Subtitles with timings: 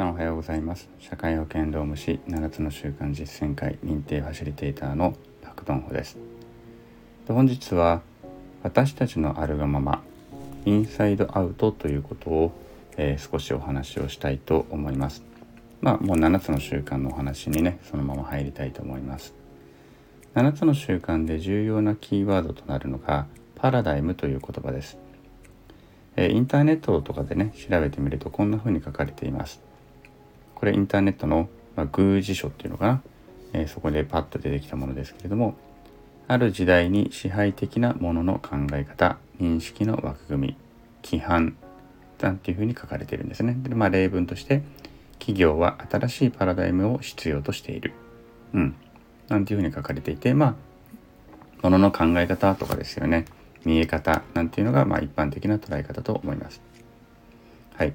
[0.00, 0.88] さんおはようございます。
[0.98, 6.16] 社会保険労務士7つの習慣実践会認定ファシリテーターのパクドンホです。
[7.28, 8.00] 本日は
[8.62, 10.02] 私たちのあるがまま
[10.64, 12.52] インサイドアウトということを、
[12.96, 15.22] えー、少しお話をしたいと思います。
[15.82, 19.34] まあもう7つの習慣のお話にねそのまま入りたいと思います。
[20.34, 24.96] 7つの習慣で重要なキーワードとなるのがパラダイムという言葉です。
[26.16, 29.60] えインターネットとかでね調べてみるとこんな風に書かれています。
[30.60, 33.02] これインターネットの、まあ、偶辞書っていうのかな、
[33.54, 35.56] えー、そこでパッと出てきたものですけれども
[36.28, 40.56] ある時代に支配的なものの考え方認識の枠組み
[41.02, 41.56] 規範
[42.20, 43.56] なんていうふうに書かれているんですね。
[43.58, 44.62] でまあ、例文として
[45.18, 47.92] 企業は新しいパラダイムを必要としている。
[48.52, 48.74] うん。
[49.28, 50.56] なんていうふうに書かれていて、ま
[51.62, 53.24] あ、ものの考え方とかですよね。
[53.64, 56.60] 見え方なんていうのが、まあ、一般的な捉え方と思います。
[57.76, 57.94] はい。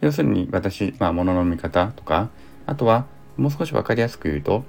[0.00, 2.30] 要するに私、まあ、物の見方とか、
[2.66, 4.64] あとは、もう少し分かりやすく言うと、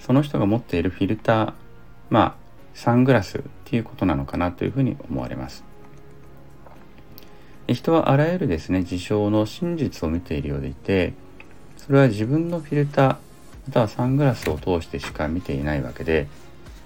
[0.00, 1.52] その人が持っているフィルター、
[2.10, 2.34] まあ、
[2.74, 5.64] サングラスっていうことなのかなというふうに思われます。
[7.68, 11.14] 人はあらゆるですね、事象の真実を見ているようでいて、
[11.76, 13.16] それは自分のフィルター、
[13.66, 16.26] またはサングラスを通してしか見ていないわけで、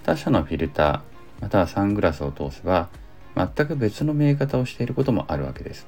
[0.03, 1.01] 他者のフィルター、
[1.41, 2.89] またはサングラスを通せば、
[3.35, 5.85] 全く別の見え方をしていることもあるわけです。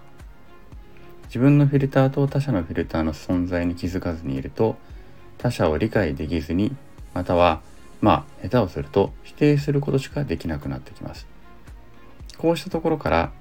[1.30, 4.78] 自分のフィルターと他者のフィルターの存在に気づかずにいると
[5.38, 6.76] 他者を理解できずに
[7.14, 7.62] または
[8.02, 11.28] まあ下手をすると否定することしかできなくなってきます。
[12.38, 13.32] こうしたところから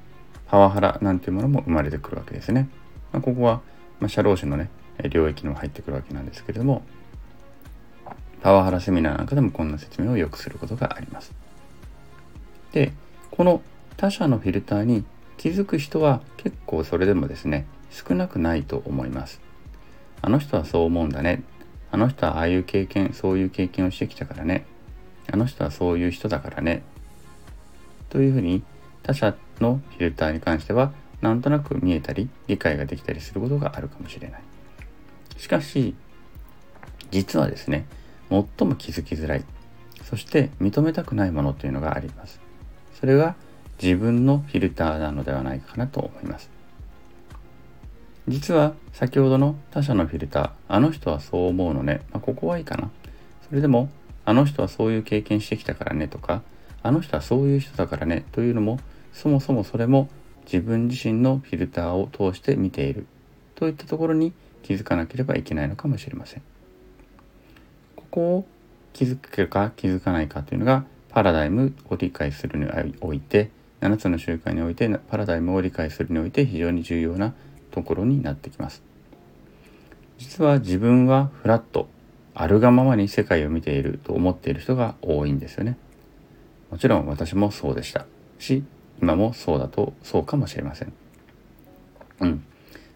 [0.48, 2.68] パワハラなんていうものも生まれてくるわけですね、
[3.12, 3.60] まあ、ここは、
[4.00, 4.70] まあ、社労士のね
[5.10, 6.82] 領域にも入ってくるわけなんですけれども
[8.42, 11.32] パワハラセミナーなんかでもこんな説明をよくすることがあります。
[12.72, 12.92] で
[13.30, 13.62] この
[13.96, 15.04] 他者のフィルターに
[15.38, 19.40] 気づく人は結構それでもですね少なくないと思います。
[20.20, 21.42] あの人はそう思うんだね。
[21.90, 24.66] あの人はああいう経験、そういう経験をしてきたからね。
[25.30, 26.82] あの人はそういう人だからね。
[28.10, 28.62] というふうに
[29.02, 34.42] 他者のフィルターに関してはなんとなく見えたり理解ができたりすることがあるかもしれない。
[35.36, 35.94] しかし
[37.10, 37.86] 実はですね
[38.28, 39.44] 最も気づきづらい
[40.04, 42.40] そして認めたくないものというのがあります。
[42.98, 43.36] それが
[43.80, 46.50] 自分のフィルターなのではないかなと思います。
[48.28, 52.02] 実は先ほどの他者のフィルター、あの人はそう思うのね。
[52.12, 52.90] まあ、ここはいいかな。
[53.48, 53.88] それでも、
[54.24, 56.42] あの人はそういう経験してきたからねとか、
[56.82, 58.78] あの人はそういう人だからねというのも、
[59.12, 60.08] そもそもそれも
[60.44, 63.06] 自分自身のフィルターを通して見ている
[63.54, 66.42] といったところに気づかなければいけないのかもしれません。
[67.96, 68.46] ここを
[68.92, 73.50] 気づくか気づかないかというのがパラダイムを理解するにおいて
[73.80, 77.34] 7つの習慣においてパラダイムを理解するにおいて非常に重要な
[77.78, 78.82] ところになってきます。
[80.18, 81.88] 実は自分はフラット
[82.34, 85.78] あるがままに世界を見ていると思っている人が多いんですよね。
[86.72, 88.06] もちろん私もそうでした。
[88.40, 88.64] し
[89.00, 90.92] 今もそうだとそうかもしれません。
[92.20, 92.44] うん。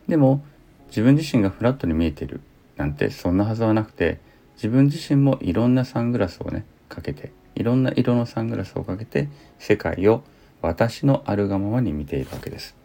[0.08, 0.44] でも
[0.88, 2.40] 自分自身がフラットに見えてる
[2.76, 4.18] なんてそんなはずはなくて
[4.56, 9.28] 自分自身もいろんなサングラスをねかけていろんな色のサングラスをかけて
[9.60, 10.24] 世界を
[10.60, 12.81] 私のあるがままに見ているわけです。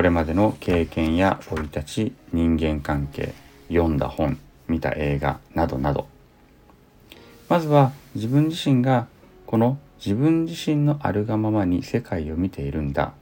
[0.00, 3.34] これまでの経験や生い立ち、人間関係、
[3.68, 6.08] 読んだ本、見た映画などなど。
[7.50, 9.08] まずは自分自身が
[9.44, 13.12] この自分自身のあるがままに世界を見ているんだ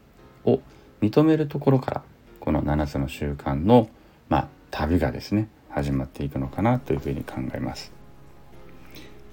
[0.44, 0.60] を
[1.00, 2.02] 認めるところから
[2.38, 3.88] この7つの習慣の、
[4.28, 7.90] まあ、旅がですね始まっていくのかなというふうに考えます。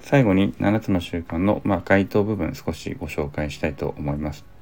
[0.01, 4.54] 最後に7つの習慣の、まあ、該当部分少しご紹介したいと思います。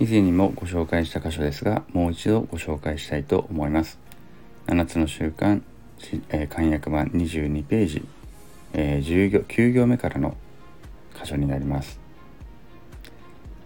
[0.00, 3.98] 以前にもご紹介した箇所ですが、もう一度ご紹介したいと思います。
[4.68, 5.60] 7つの習慣、
[6.28, 8.06] えー、簡約版22ページ、
[8.74, 10.36] えー、10行9行目からの
[11.20, 11.98] 箇所になります。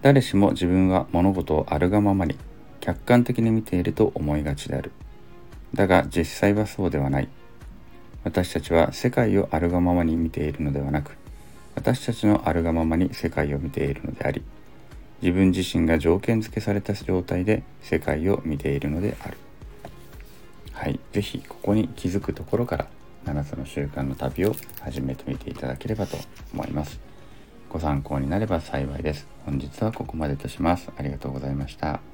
[0.01, 2.37] 誰しも自分は物事をあるがままに
[2.81, 4.91] 客観的に見ていると思いがちである。
[5.75, 7.29] だが実際はそうではない。
[8.25, 11.17] 私たちは世界をあるがままに見ているのではなく
[11.75, 14.43] 私たちのあるがままに世界を見ているのであり
[15.23, 19.39] 自分自身が条件付けされた状態で世界を見ているのである。
[20.73, 20.99] はい。
[21.13, 22.89] 是非ここに気づくところから
[23.25, 26.19] 7つの習慣の旅を始めてみていただければと
[26.53, 26.99] 思います。
[27.71, 29.29] ご参考になれば幸いです。
[29.47, 30.91] 本日はここまでとします。
[30.97, 32.12] ありがとうございました。